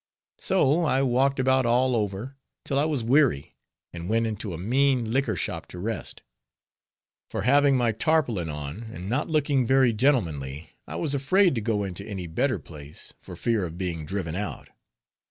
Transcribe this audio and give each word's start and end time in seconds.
So 0.39 0.83
I 0.83 1.03
walked 1.03 1.39
about 1.39 1.63
all 1.67 1.95
over, 1.95 2.35
till 2.65 2.79
I 2.79 2.85
was 2.85 3.03
weary, 3.03 3.55
and 3.93 4.09
went 4.09 4.25
into 4.25 4.51
a 4.51 4.57
mean 4.57 5.11
liquor 5.11 5.35
shop 5.35 5.67
to 5.67 5.77
rest; 5.77 6.23
for 7.29 7.43
having 7.43 7.77
my 7.77 7.91
tarpaulin 7.91 8.49
on, 8.49 8.87
and 8.91 9.07
not 9.07 9.29
looking 9.29 9.67
very 9.67 9.93
gentlemanly, 9.93 10.71
I 10.87 10.95
was 10.95 11.13
afraid 11.13 11.53
to 11.53 11.61
go 11.61 11.83
into 11.83 12.03
any 12.03 12.25
better 12.25 12.57
place, 12.57 13.13
for 13.19 13.35
fear 13.35 13.63
of 13.63 13.77
being 13.77 14.03
driven 14.03 14.33
out. 14.35 14.69